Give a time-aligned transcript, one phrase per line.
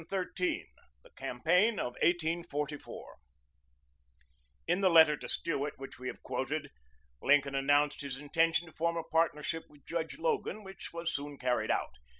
[0.01, 0.65] ]CHAPTER XIII
[1.03, 3.17] THE CAMPAIGN OF 1844
[4.65, 6.71] In the letter to Stuart which we have quoted,
[7.21, 11.69] Lincoln announced his intention to form a partnership with Judge Logan, which was soon carried
[11.69, 11.99] out.